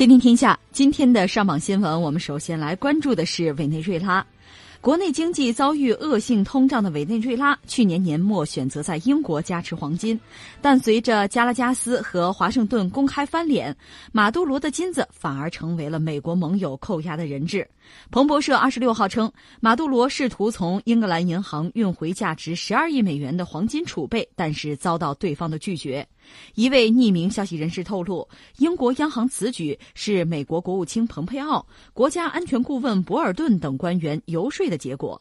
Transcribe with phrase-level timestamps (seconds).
[0.00, 4.26] 天天天下，今天的上榜新闻，我们首先来关注的是委内瑞拉。
[4.80, 10.18] 国内经济遭遇恶性通胀的委内瑞拉，去年年末选择在英国加持黄金，
[10.62, 13.76] 但随着加拉加斯和华盛顿公开翻脸，
[14.10, 17.68] 马杜罗的金子反而成为了美国盟友扣押的人质。
[18.10, 19.30] 彭博社二十六号称，
[19.60, 26.08] 马杜罗试图从英格兰银行运回价值十二亿美元的黄金储备，但是遭到对方的拒绝。
[26.54, 28.28] 一位匿名消息人士透露，
[28.58, 35.20] 英国央行此举是美国国务卿蓬佩奥、国家安全顾问博尔顿等官员游说的结果。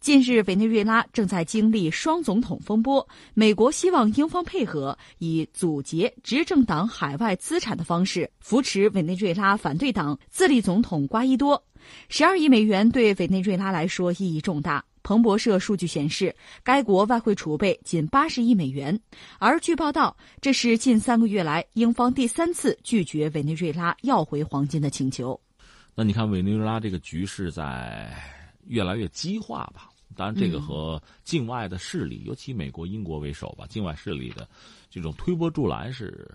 [0.00, 11.60] 近日，委内瑞拉正在经历双总统风波，美国希望英方配合，以阻截执政党海外资产的方式扶持委内瑞拉反对党自立总统瓜伊多。
[12.08, 14.84] 十二亿美元对委内瑞拉来说意义重大。
[15.06, 16.34] 彭博社数据显示，
[16.64, 19.00] 该国外汇储备仅八十亿美元，
[19.38, 25.40] 而据报道，这是近三个月来英方第三次拒绝委内瑞拉要回黄金的请求。
[25.94, 28.12] 那你看，委内瑞拉这个局势在
[28.66, 29.88] 越来越激化吧？
[30.16, 34.48] 当然，这个和境外的势力，尤其美国、英国为首吧，境外势力的
[34.90, 36.28] 这种推波助澜是。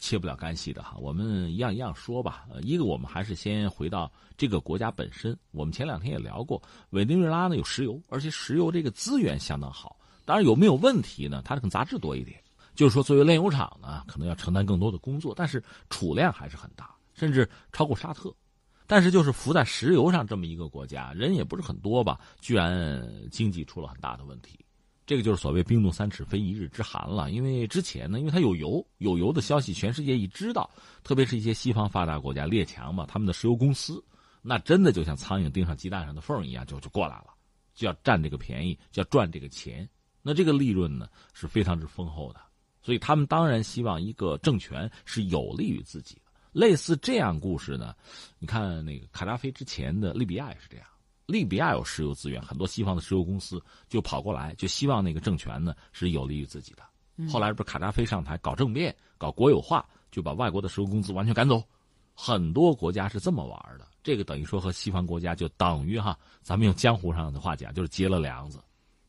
[0.00, 2.44] 切不了干系的哈，我们一样一样说吧。
[2.50, 5.38] 呃，一个我们还是先回到这个国家本身。
[5.52, 9.96] 我们前两天也聊过，委内瑞拉呢有石油，而且石油这个资源相当好。
[10.24, 11.42] 当然有没有问题呢？
[11.44, 12.42] 它可能杂质多一点，
[12.74, 18.34] 就是说作为炼油厂呢，可能要承担更多的工作，但是储量还是很大，甚至超过沙特。
[18.86, 24.59] 但是就是浮在石油上这么一个国家，人也不是很多吧，居然经济出了很大的问题。
[25.10, 27.32] 这个就是所谓“冰冻三尺，非一日之寒”了。
[27.32, 30.70] 因为之前呢，因为它有油，有油的消息，全世界一知道，
[31.02, 34.00] 特别是一些西方发达国家列强嘛，他们的石油公司，
[34.40, 37.34] 那真的就像苍蝇盯上鸡蛋上的缝一样，就就过来了，
[37.74, 39.88] 就要占这个便宜，就要赚这个钱。
[40.22, 42.38] 那这个利润呢是非常之丰厚的，
[42.80, 46.30] 所以他们当然希望一个政权是有利于自己的。
[46.52, 47.96] 类似这样故事呢，
[48.38, 50.86] 你看那个卡扎菲之前的利比亚也是这样。
[51.30, 56.82] 利比亚有石油资源，很多西方的石油公司就跑过来，就希望那个政权呢是有利于自己的。
[57.28, 61.62] 后来不是卡扎菲上台搞政变、搞国有化，就把外国的石油公司完全赶走。
[62.14, 68.58] 很多国家是这么玩的，这个等于说和西方国家就等于哈，咱们用江湖上的话讲，就是结了梁子。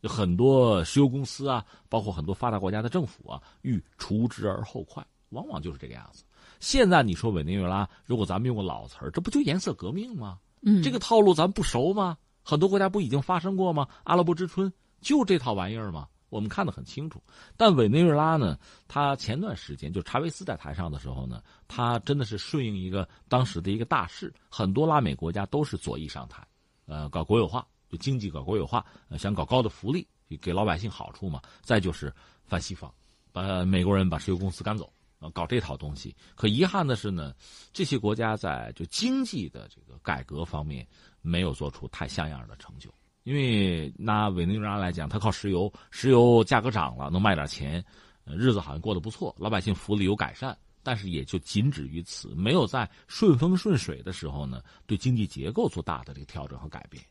[0.02, 6.24] 就很多石油公司啊，包括很多发达国家的政府啊，欲除之而后快，往往就是这个样子。
[6.60, 10.40] 现在你说委内瑞拉，如果咱们用个老词儿，这不就颜色革命吗？
[10.62, 12.18] 嗯，这个套路咱不熟吗？
[12.44, 13.88] 很多国家不已经发生过吗？
[14.04, 16.08] 阿拉伯之春就这套玩意儿吗？
[16.30, 17.22] 我们看得很清楚。
[17.58, 18.58] 但委内瑞拉呢，
[18.88, 26.42] 他前段时间就查韦斯在台上的时候呢，他真的是顺应一个当时的一个大势，很多拉美国家都是左翼上台，
[26.86, 28.86] 呃，搞国有化，就经济搞国有化，
[29.20, 30.08] 想搞高的福利，
[30.40, 31.42] 给老百姓好处嘛。
[31.62, 32.14] 再就是
[32.46, 32.92] 反西方，
[33.32, 34.92] 把美国人把石油公司赶走。
[35.22, 37.34] 啊，搞这套东西，可遗憾的是呢，
[37.72, 40.86] 这些国家在就经济的这个改革方面
[41.22, 42.92] 没有做出太像样的成就。
[43.24, 47.86] 因为拿委内瑞拉来讲，它靠石油，石油价格涨了，能卖点钱，
[48.26, 57.04] 日子好像过得不错，老百姓福利有改善，但是也就仅止于此，没有在顺风顺水的时候呢，对经济结构做大的这个调整和改变。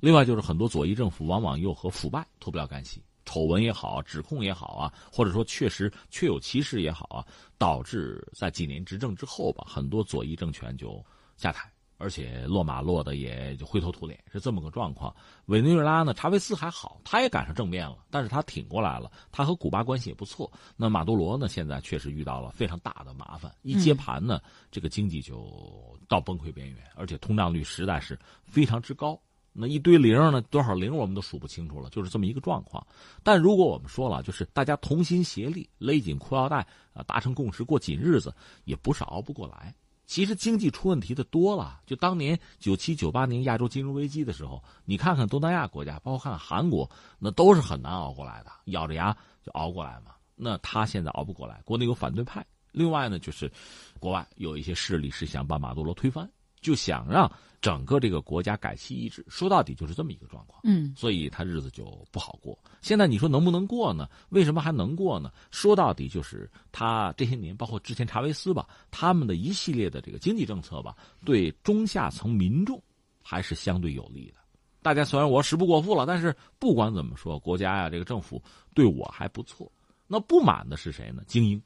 [0.00, 3.02] 另外就是很多左翼政府往往又和腐败脱不了干系。
[3.30, 7.24] 丑闻也好，指控也好啊，或者说确实确有其事也好啊，
[7.58, 11.00] 导致在几年执政之后吧，很多左翼政权就
[11.36, 15.14] 下台，而且落马落的也就灰头土脸，是这么个状况。
[15.46, 20.50] 委内瑞拉呢，查韦斯还好，他也赶上政变了，但是他挺过来了，他和古巴关系也不错。
[20.76, 24.40] 那马杜罗呢，现在确实遇到了非常大的麻烦，一接盘呢，
[24.72, 29.16] 这个经济就到崩溃边缘，而且通胀率实在是非常之高。
[29.60, 30.40] 那一堆零呢？
[30.42, 32.84] 多少零我们都数不清楚了，就是这么一个状况。
[33.22, 38.34] 但如果我们说了，就是大家同心协力，勒紧裤腰带啊，达成共识，过紧日子，
[38.64, 39.74] 也不是熬不过来。
[40.06, 41.80] 其实经济出问题的多了。
[41.86, 50.12] 就当年九七九八年亚洲金融危机的时候，你看看东南亚国家，包括看韩国，那都是很难熬过来的，咬着牙就熬过来嘛。
[50.34, 53.52] 那他现在熬不过来，国内有反对派，另外呢，就是
[53.98, 56.28] 国外有一些势力是想把马杜罗推翻。
[56.62, 57.30] 就想让
[57.60, 60.60] 整个这个国家改旗易帜，说到底就是这么一个状况。
[60.64, 62.58] 嗯，所以他日子就不好过。
[62.80, 64.08] 现在你说能不能过呢？
[64.30, 65.30] 为什么还能过呢？
[65.50, 72.82] 说到底就是他这些年，包括之前查韦斯吧，他们的一系列的这个经济政策吧，对中下层民众
[73.22, 74.40] 还是相对有利的。
[74.82, 78.42] 大家虽然我食不果腹了，但是不管怎么说，国家呀，这个政府
[78.74, 79.70] 对我还不错。
[80.06, 81.22] 那不满的是谁呢？
[81.26, 81.62] 精英，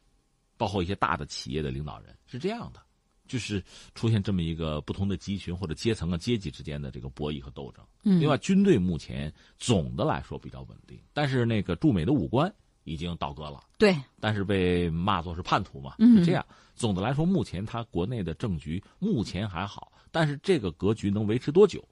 [0.57, 2.83] 包括一些大的企业的领导人，是这样的。
[3.27, 3.63] 就是
[3.95, 7.85] 出现这么一个不同的集群或者阶层啊阶级之间的这个博弈和斗争。
[8.03, 12.53] 嗯，另外军队目前总的来说比较稳定，但是那个驻美的武官
[12.85, 16.45] 已经倒戈了，对，但是被骂作是叛徒嘛，嗯是这样。
[16.75, 21.83] 总的来说，目前他国内的政局目前还好，但是这个格局能维持多久，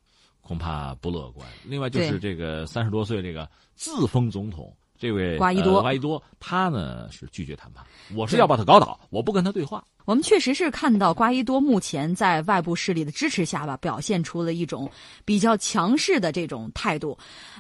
[0.40, 1.48] 恐怕不乐观。
[1.64, 7.84] 另外就是这个三十多岁这个自封总统这位瓜伊多呃瓜伊多，他呢是拒绝谈判，
[8.14, 9.82] 我是要把他搞倒，我不跟他对话。
[10.04, 14.88] 我们确实是看到瓜伊多目前在外部势力的支持下吧，表现出了一种
[15.24, 17.18] 比较强势的这种态度。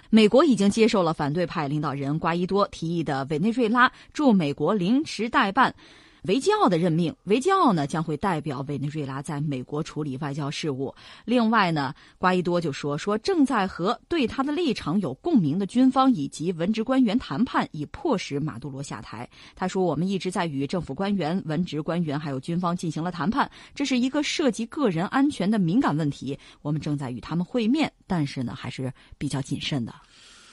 [0.08, 5.74] 美国已经接受了反对派领导人瓜伊多提议的委内瑞拉驻美国临时代办
[6.22, 10.94] 维基奥的任命，维基奥呢将会代表委内瑞拉在美国处理外交事务。
[11.24, 19.28] 另外呢，瓜伊多就说说正在和对他的立场有共鸣的军方以及文职官员谈判，以迫使马杜罗下台。
[19.56, 26.38] 他说：“我们一直在与政府官员、文职官员还有军方进行了谈判，这是一个涉及个人安全的敏感问题。
[26.60, 29.92] 我们正在与他们会面，但是呢，还是比较谨慎的。”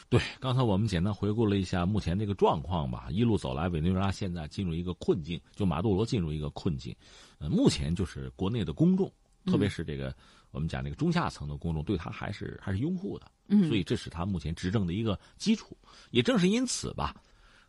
[0.09, 3.09] 对，刚才我们简单回顾了一下目前这个状况吧。
[3.11, 6.95] 一路走来，委内瑞拉现在进入一个困境，就马杜罗进入一个困境。
[7.37, 9.11] 呃，目前就是国内的公众，
[9.45, 10.11] 特别是这个、
[10.49, 13.31] 我们讲这个中下层的公众，对他还是还是拥护的。
[13.49, 15.77] 嗯，所以这是他目前执政的一个基础。
[16.09, 17.15] 也正是因此吧，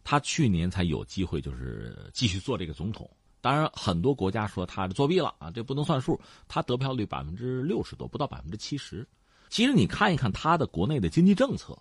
[0.02, 3.08] 他去年才有机会就是继续做这个总统。
[3.42, 6.18] 当然，很多国家说他作弊了啊，这不能算数。
[6.48, 9.06] 他得票率百分之六十多，不到百分之七十。
[9.50, 11.76] 其实你看一看他的国内的经济政策。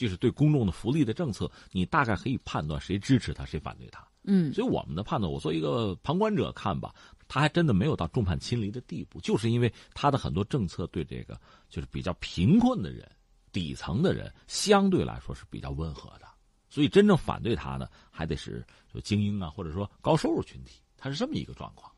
[0.00, 4.02] 就是对公众的福利的政策，你大概可以判断谁支持他，谁反对他。
[4.22, 6.94] 嗯，所以我们的判断，我作为一个旁观者看吧，
[7.28, 11.38] 他还真的没有到众叛亲离的地步，就是因为他的很多政策对这个
[11.68, 13.06] 就是比较贫困的人、
[13.52, 16.26] 底层的人相对来说是比较温和的，
[16.70, 21.92] 所以真正反对他呢，还得是就精英啊，或者说高收入群体，他是这么一个状况。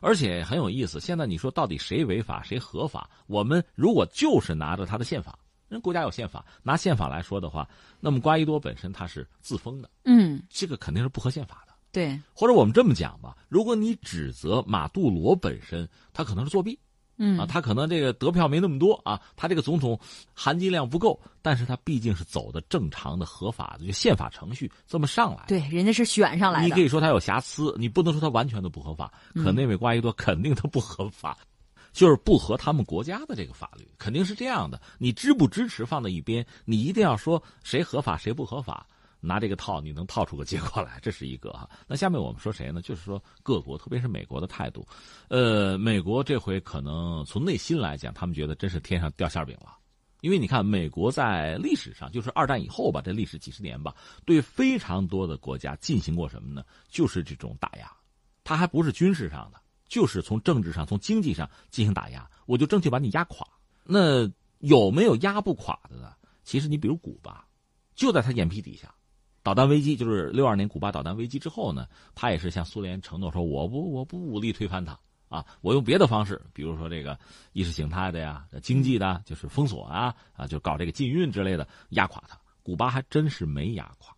[0.00, 3.08] 而且很有意思，现在你说到底谁违法谁合法？
[3.26, 5.38] 我们如果就是拿着他的宪法。
[5.74, 7.68] 人国家有宪法，拿宪法来说的话，
[8.00, 11.74] 那么瓜伊多本身他是自封的，嗯，这个肯定是不合宪法的。
[11.90, 16.78] 对，或者我们这么讲吧，如果你指责马杜罗本身，他可能是作弊，
[17.18, 19.98] 嗯啊，他可能这个得票没那么多啊，他这个总统
[20.32, 26.66] 含金量不够，但是他毕竟是走的正常的、合法的就宪法程序这么上来，对，人家是选上来的。
[26.66, 31.36] 你可以说他有瑕疵，你不能说他完全的不合法，可那位瓜伊多肯定他不合法。
[31.94, 34.78] 就是不合他们国家的这个法律，肯定是这样的。
[34.98, 38.84] 你支不支持放在一边，你一定要说谁合法谁不合法，
[39.20, 41.70] 拿这个套你能套出个结果来，这是一个哈。
[41.86, 42.82] 那下面我们说谁呢？
[42.82, 44.86] 就是说各国，特别是美国的态度。
[45.28, 49.76] 呃，美国这回可能从内心来讲，他们觉得真是天上掉馅饼了，
[50.20, 53.94] 因为你看，美国在历史上就是二战以后吧，这历史几十年吧，
[54.24, 56.64] 对非常多的国家进行过什么呢？
[56.88, 57.88] 就是这种打压，
[58.42, 59.60] 它还不是军事上的。
[59.88, 63.46] 就是从政治上、从经济上进行打压，我就争取把你压垮。
[63.84, 66.14] 那有没有压不垮的呢？
[66.42, 67.46] 其实你比如古巴，
[67.94, 68.94] 就在他眼皮底下，
[69.42, 74.98] 导弹危机就是六二年古巴导弹危机之后呢，他也是向苏联承诺说，我不我不武力推翻他
[75.28, 77.18] 啊，我用别的方式，比如说这个
[77.52, 82.38] 意识形态的呀、经济的，就是封锁啊啊，就搞这个禁运之类的压垮他。
[82.62, 84.14] 古巴还真是没压垮。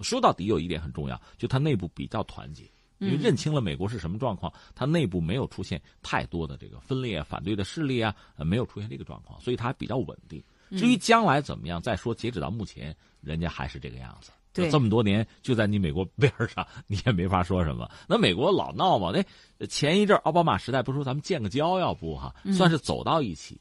[0.00, 2.70] 说到底有一点很重要，就他内部比较团结。
[3.00, 10.42] 因为认清了美国是什么状况，它内部没有出现太多的这个分裂、反对的势力啊，没有出现这个状况，所以它比较稳定。
[10.70, 14.30] 至于将来怎么样，再说，截止到目前，人家还是这个样子。
[14.52, 17.90] 对，这么多年就在你美国边上，你也没法说什么。
[18.06, 19.12] 那美国老闹嘛，
[19.58, 23.60] 那前一阵奥巴马时代不是说咱们建个交要不哈，算是走到一起，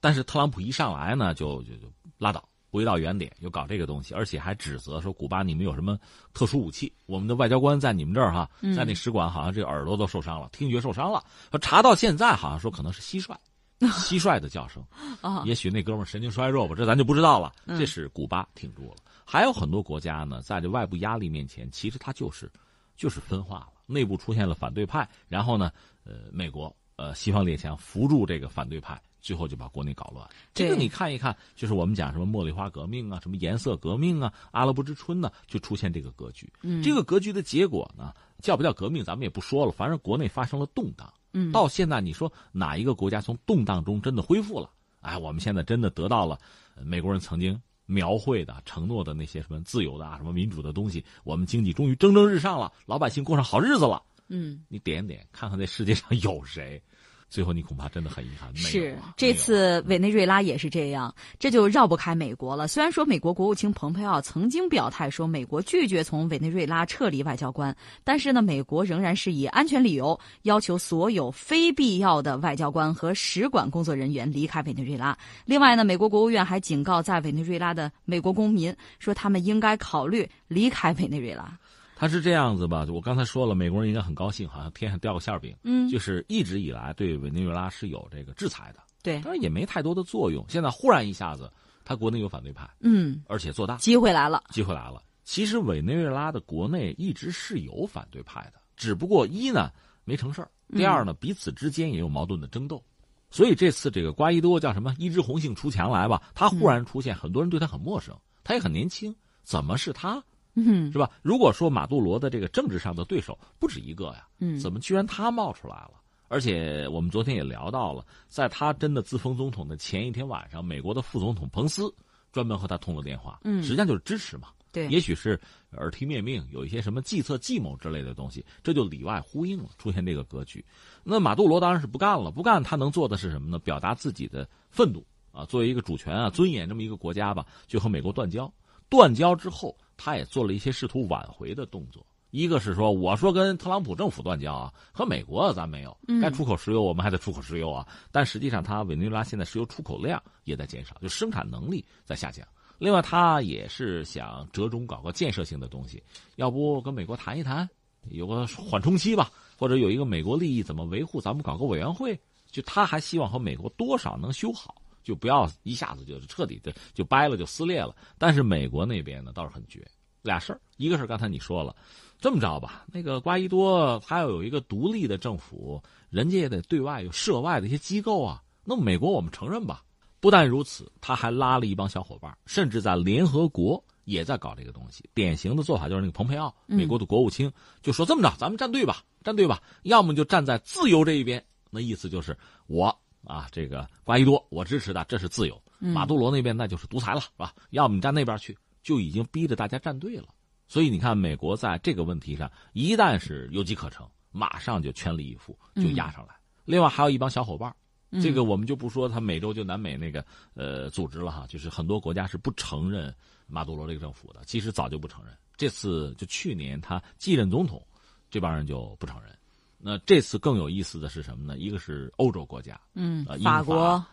[0.00, 1.86] 但是特朗普一上来呢，就就就
[2.18, 2.46] 拉倒。
[2.70, 5.98] 回到原点，又搞这个东西，而且还指责说古巴你们有什么
[6.32, 6.92] 特殊武器？
[7.06, 11.24] 我们的外交官在你们这儿哈，在那使馆好像这耳朵都受伤了，听觉受伤了。
[11.60, 13.36] 查到现在好像说可能是蟋蟀，
[13.80, 14.84] 蟋蟀的叫声。
[15.20, 17.52] 啊，也许那哥们神经衰弱吧，这咱就不知道了。
[17.66, 22.50] 这是古巴挺住了，还有很多国家呢，在这外部压力面前，其实它就是
[22.96, 25.72] 就是分化了，内部出现了反对派，然后呢，
[26.04, 29.00] 呃，美国呃西方列强扶助这个反对派。
[29.20, 36.50] 最后就把国内搞乱，这个你看一看，就是我们讲什么茉莉花革命啊，什么颜色革命啊，阿拉伯之春呢，就出现这个格局。
[36.62, 41.12] 嗯，这个格局的结果呢，叫不叫革命，咱们也不说了，反正国内发生了动荡。
[41.32, 44.70] 嗯，到现在你说哪一个国家从动荡中真的恢复了？
[45.00, 46.38] 哎，我们现在真的得到了
[46.82, 54.02] 美国人曾经描绘的、承诺的那些什么自由的啊、什么民主的东西，我们经济终于蒸蒸日上了，老百姓过上好日子了。
[54.28, 56.82] 嗯，你点点看看，这世界上有谁？
[57.30, 58.54] 最后你恐怕真的很遗憾。
[58.56, 62.66] 是这次委内瑞拉也是这样，这就绕不开美国了。
[62.66, 75.16] 虽然说美国国务卿蓬佩奥曾经表态说美国拒绝从委内瑞拉撤离外交官，但是呢，美国仍然是以安全理由要求所有非必要的外交官和使馆工作人员离开委内瑞拉。
[75.44, 81.56] 另外呢，美国国务院还警告在委内瑞拉的美国公民说，他们应该考虑离开委内瑞拉。
[82.00, 82.86] 他是这样子吧？
[82.88, 85.54] 我刚才说了，美国人应该很高兴，好像天上掉个馅饼。
[85.64, 90.42] 嗯，就是一直以来对委内瑞拉是有这个制裁的，对，但是也没太多的作用。
[90.48, 91.52] 现在忽然一下子，
[91.84, 95.02] 他国内有反对派，嗯，而且做大，机会来了，机会来了。
[95.24, 99.70] 其实委内瑞拉的国内一直是有反对派的，只不过一呢
[100.04, 102.82] 没成事儿，第二呢彼此之间也有矛盾的争斗。
[103.30, 104.94] 所以这次这个瓜伊多叫什么？
[104.98, 110.24] 一枝红杏出墙来吧，他忽然出现，很多人对他很陌生，他也很年轻，怎么是他？
[110.54, 111.10] 嗯，是吧？
[111.22, 115.92] 如果说马杜罗的这个政治上的对手不止一个呀，嗯，怎么居然他冒出来了？
[116.28, 121.92] 而且我们昨天也聊到了，在他真的自封总统的前一天晚上，美国的副总统彭斯
[122.30, 125.40] 专门和他通了电话，嗯，实际上就是支持嘛，对，也许是
[125.72, 130.64] 耳提面命，有一些什么计策计谋之类的东西，这就里外呼应了，出现这个格局。
[131.02, 133.58] 那马杜罗当然是不干了，不干他能做的是什么呢？
[133.58, 138.52] 表达自己的愤怒啊，作为一个主权啊、尊严这么一个国家吧，就和美国断交。
[138.88, 139.76] 断交之后。
[140.02, 147.86] 他也做了一些试图挽回的动作，一个是说，我说跟特朗普政府断交啊，和美国咱没有，该出口石油我们还得出口石油啊。
[148.10, 152.46] 但实际上，他委内瑞拉现在石油出口量也在减少，就生产能力在下降。
[152.78, 156.02] 另外，他也是想折中搞个建设性的东西，
[156.36, 157.68] 要不跟美国谈一谈，
[158.08, 162.18] 有个缓冲期吧，或者有一个美国利益怎么维护，咱们搞个委员会。
[162.50, 164.79] 就他还希望和美国多少能修好。
[165.02, 169.86] 就不要一下子就彻底的就掰了就撕裂了，但是美国那边呢倒是很绝，
[170.22, 171.74] 俩事儿，一个是刚才你说了，
[172.18, 179.82] 这么着吧，那个瓜伊多他要有一个独立的政府，人家也得对外有涉外的一些机构啊，那么美国我们承认吧，
[180.20, 192.94] 不但如此，他还拉了一帮小伙伴，甚至在联合国也在搞这个东西，典型的做法就是那个蓬佩奥，美国的国务卿就说这么着，咱们站队吧，站队吧，要么就站在自由这一边，那意思就是我。
[193.24, 195.62] 啊，这个瓜伊多，我支持的，这是自由。
[195.78, 197.54] 马杜罗那边那就是独裁了，是吧？
[197.70, 200.28] 要么你站那边去，就已经逼着大家站队了。
[200.68, 206.34] 所以你看，美国在这个问题上，一旦是有机可乘，马上就全力以赴，就压上来。
[206.64, 207.74] 另外还有一帮小伙伴，
[208.22, 210.24] 这个我们就不说他美洲就南美那个
[210.54, 213.14] 呃组织了哈，就是很多国家是不承认
[213.46, 215.34] 马杜罗这个政府的，其实早就不承认。
[215.56, 217.84] 这次就去年他继任总统，
[218.30, 219.36] 这帮人就不承认。
[219.82, 221.58] 那这次更有意思的是什么呢？
[221.58, 224.04] 一个是欧洲国家，嗯，法国、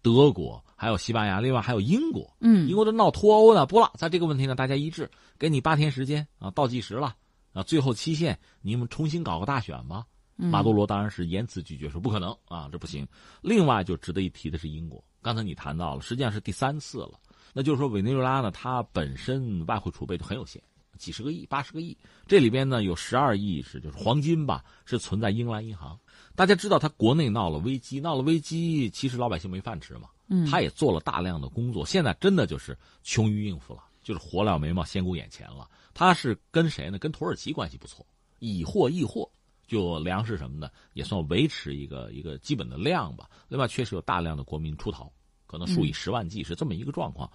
[0.00, 7.16] 德国，还有西班牙，另外还有英国，嗯，英国都闹脱欧呢，不了，在这个问题呢，大家一致，给你八天时间啊，倒计时了
[7.52, 10.06] 啊，最后期限，你们重新搞个大选吧。
[10.40, 13.04] 马杜罗当然是严词拒绝，说不可能啊，这不行。
[13.42, 17.18] 另外就值得一提的是英国，刚才你谈到了，实际上是第三次了，
[17.52, 20.62] 那就是说委内瑞拉呢，它本身外汇储备就很有限。
[20.98, 25.98] 几十个亿、八十个亿，这里边呢有十二亿是就是黄金吧，是存在英格兰银行。
[26.34, 30.10] 大家知道，他国内闹了危机，闹了危机，其实老百姓没饭吃嘛。
[30.28, 35.66] 嗯，他也做了大量的工作，现在真的就是穷于应付了，就是活了眉毛先顾眼前了。
[35.94, 36.98] 他是跟谁呢？
[36.98, 38.06] 跟土耳其关系不错，
[38.38, 39.28] 以货易货，
[39.66, 43.28] 就粮食什么的也算维持一个一个基本的量吧。
[43.48, 45.10] 另外，确实有大量的国民出逃，
[45.46, 47.28] 可能数以十万计，是这么一个状况。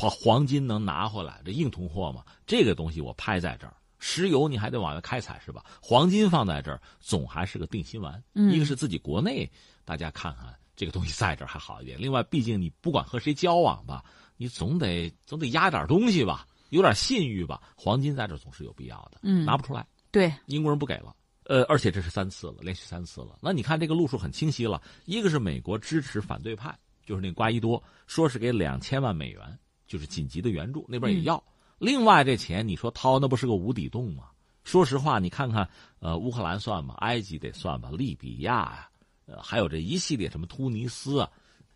[0.00, 3.74] 把黄金能拿回来，这硬通货嘛，这个东西我拍在这儿。
[3.98, 5.62] 石油你还得往外开采是吧？
[5.82, 8.22] 黄金放在这儿，总还是个定心丸。
[8.32, 9.48] 一个是自己国内，
[9.84, 12.00] 大家看看这个东西在这儿还好一点。
[12.00, 14.02] 另外，毕竟你不管和谁交往吧，
[14.38, 17.60] 你总得总得压点东西吧，有点信誉吧。
[17.76, 19.18] 黄金在这儿总是有必要的。
[19.22, 21.14] 嗯，拿不出来，对，英国人不给了。
[21.44, 23.36] 呃，而且这是三次了，连续三次了。
[23.42, 29.58] 那你看这个路数很清晰了，一个是美国支持反对派，就是那瓜伊多，说是给两千万美元。
[29.90, 31.42] 就是紧急的援助，那边也要。
[31.80, 34.26] 另外，这钱你说掏，那不是个无底洞吗？
[34.62, 35.68] 说实话，你看看，
[35.98, 38.88] 呃，乌克兰算吧，埃及得算吧，利比亚呀，
[39.26, 41.28] 呃，还有这一系列什么突尼斯啊、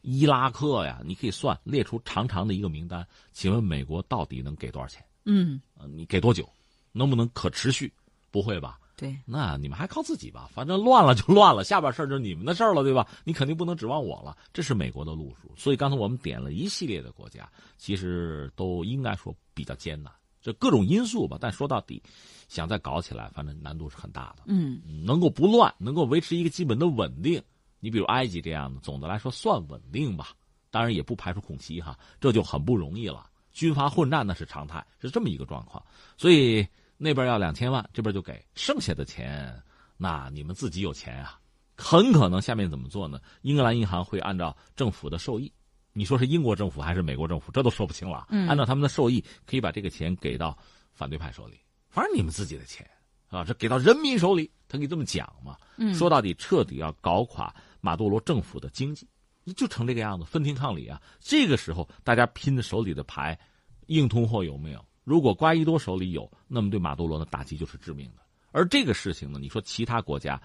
[0.03, 3.05] 伊拉克呀，你可以算列出长长的一个名单。
[3.33, 5.05] 请问美国到底能给多少钱？
[5.25, 6.49] 嗯，你给多久？
[6.93, 7.93] 能不能可持续？
[8.31, 8.79] 不会吧？
[8.97, 13.05] 对，那你们还靠自己吧，反正乱了就乱了，下边事儿就是你们的事儿了，对吧？
[13.25, 15.53] 你肯定不能指望我了，这是美国的路数。
[15.57, 21.37] 所以刚才我们点了一系列的国家，其实都应该说比较艰难，这各种因素吧。
[21.41, 22.01] 但说到底，
[22.49, 24.45] 想再搞起来，反正难度是很大的。
[24.47, 27.43] 嗯，能够不乱，能够维持一个基本的稳定，
[27.81, 30.29] 你比如埃及这样的，总的来说算稳定吧。
[30.71, 33.27] 当然也不排除恐袭哈，这就很不容易了。
[33.53, 35.85] 军阀混战那是常态，是这么一个状况。
[36.17, 36.65] 所以。
[36.97, 39.55] 那边要两千万，这边就给，剩下的钱，
[39.97, 41.39] 那你们自己有钱啊，
[41.77, 43.21] 很可能下面怎么做呢？
[43.43, 45.53] 英格兰银行会按照政府的授意，
[45.93, 48.27] 你说是英国政府还是美国政府，这都说不清了。
[48.31, 50.57] 嗯，按照他们的授意，可以把这个钱给到
[50.93, 51.59] 反对派手里，
[51.89, 52.89] 反正你们自己的钱
[53.29, 55.57] 啊，这给到人民手里，他可以这么讲嘛。
[55.77, 59.09] 嗯，说到底，彻底要搞垮马杜罗政府的经济，
[59.57, 61.03] 就成这个样子，分庭抗礼啊。
[61.21, 63.39] 这个时候，大家拼的手里的牌，
[63.87, 64.85] 硬通货有没有？
[65.05, 68.23] 如果瓜伊多手里有，那么对马杜罗的打击就是致命的。
[68.51, 70.41] 而这个事情呢，你说其他国家，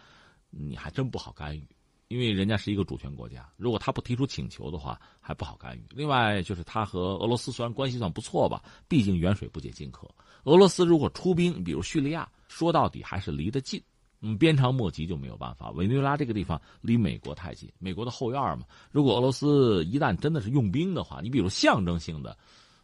[0.49, 1.67] 你还真不好干预，
[2.07, 5.83] 因为人家是一个主权国家，如果他不提出请求的话，还不好干预。
[5.91, 10.09] 另外就是他和俄罗斯虽然关系算不错吧，毕竟远水不解近渴。
[10.43, 13.81] 俄罗斯如果出兵，比如叙利亚，说到底还是离得近，
[14.21, 15.69] 嗯，鞭长莫及就没有办法。
[15.71, 18.65] 委内瑞拉这个地方离美国太近，美国的后院嘛。
[18.91, 22.35] 如果俄罗斯一旦真的是用兵的话，你比如象征性的，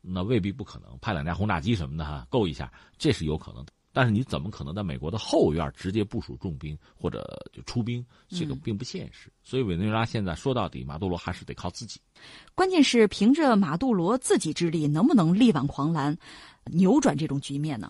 [0.07, 3.73] 那未必不可能派两架轰炸机什么的哈，够一下，这是有可能的。
[3.91, 8.05] 但是你怎么可能在美国的后院直接部署重兵或者就出兵？
[8.27, 9.31] 这个并不现实。
[9.41, 12.01] 所以委内瑞拉现在说到底，马杜罗还是得靠自己。
[12.53, 16.17] 关键是凭着马杜罗自己之力，能不能力挽狂澜，
[16.65, 17.89] 扭转这种局面呢？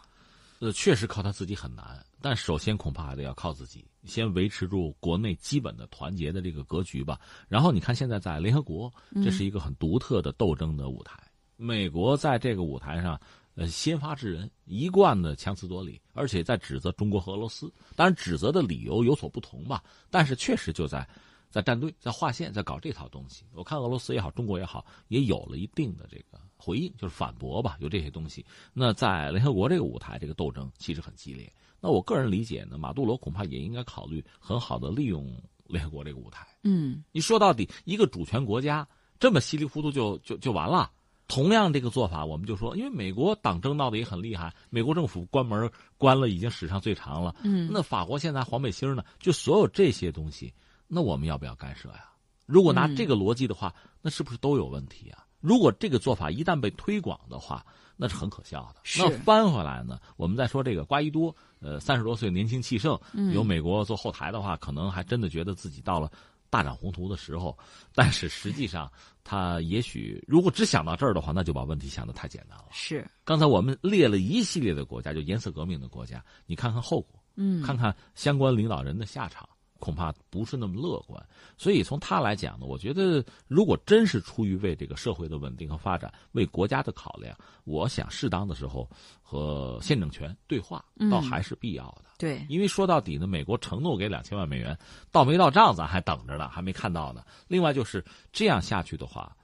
[0.59, 2.05] 呃，确实靠他自己很难。
[2.21, 7.19] 但首先恐怕还得要靠自己，先维持住国内基本的团结的这个格局吧。
[7.47, 8.93] 然后你看，现在在联合国，
[9.23, 11.19] 这是一个很独特的斗争的舞台。
[11.55, 13.19] 美国在这个舞台上。
[13.57, 17.71] 呃，先发制人，一贯的强词夺理，而且在指责中国和俄罗斯。
[17.95, 21.07] 当然，指责的理由有所不同吧，但是确实就在，
[21.49, 23.45] 在站队，在划线，在搞这套东西。
[23.53, 28.45] 我看俄罗斯也好，中国也好，也有了一定的这个回应，就是反驳吧，有这些东西。
[28.73, 31.49] 那在联合国这个舞台，这个斗争其实很激烈。
[31.79, 35.33] 那我个人理解呢，马杜罗恐怕也应该考虑很好的利用
[35.65, 36.45] 联合国这个舞台。
[36.63, 38.85] 嗯，你说到底，一个主权国家
[39.17, 40.91] 这么稀里糊涂就就就完了。
[41.27, 47.35] 同样这个做法，我们就说，因为美国党争闹得也很厉害，美国政府关门关了已经史上最长了。
[47.43, 49.03] 嗯，那法国现在黄背心呢？
[49.19, 50.53] 就所有这些东西，
[50.87, 52.09] 那我们要不要干涉呀？
[52.45, 55.25] 如果拿这个逻辑的话，那是不是都有问题啊？
[55.41, 57.65] 如果这个做法一旦被推广的话，
[57.97, 58.81] 那是很可笑的。
[58.99, 62.99] 那翻回来呢，我们再说这个瓜伊多，呃，三十多岁年轻气盛，
[63.33, 66.11] 有美国做后台的话，可能还真的觉得自己到了。
[66.49, 67.57] 大展宏图的时候，
[67.93, 68.91] 但是实际上，
[69.23, 72.65] 他也许如果只想到这儿的话，那就把问题想的太简单了。
[72.71, 79.47] 是，刚才我们列了一系列的国家，就颜色革命的国家，你看看后果，嗯，看看相关领导人的下场。
[79.85, 81.23] 恐怕不是那么乐观，
[81.59, 88.89] 所以从他来讲呢，我觉得如果真是出于为这个社会的稳定和发展、为国家的考量，我想适当的时候
[89.21, 92.05] 和现政权对话，倒还是必要的。
[92.17, 94.75] 对，因为说到底呢，美国承诺给两千万美元，
[95.11, 97.23] 到没到账咱还等着呢，还没看到呢。
[97.47, 99.37] 另外就是这样下去的话，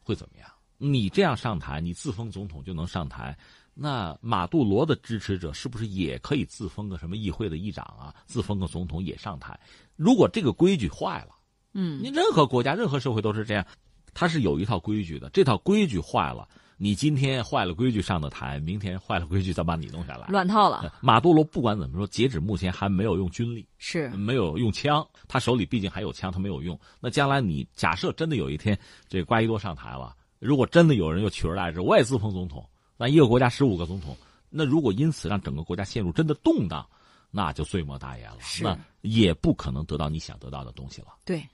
[0.00, 0.48] 会怎么样？
[0.80, 3.36] 你这样上台，你自封总统就能上台。
[3.80, 8.12] 那马杜罗的支持者是不是也可以自封个什么议会的议长啊？
[8.26, 9.56] 自封个总统也上台？
[9.94, 11.36] 如果这个规矩坏了，
[11.74, 13.64] 嗯，你任何国家、任何社会都是这样，
[14.12, 15.30] 它是有一套规矩的。
[15.30, 20.92] 这套规矩坏了，你今天坏了规矩上的台，明天坏了规矩再把你弄下来，乱套了。
[21.00, 26.76] 马杜罗不管怎么说，截止目前还没有用军力，是没有用枪，他手里毕竟还有枪，他没有用。
[26.98, 28.76] 那将来你假设真的有一天
[29.08, 32.68] 这瓜伊多上台了，如果真的有人又取而代之，我也自封总统。
[32.98, 34.14] 那一个国家十五个总统，
[34.50, 36.86] 那如果因此让整个国家陷入真的动荡，
[37.30, 38.38] 那就罪莫大焉了。
[38.60, 41.08] 那也不可能得到你想得到的东西了。
[41.24, 41.48] 对。